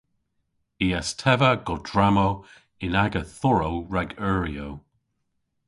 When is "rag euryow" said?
3.93-4.71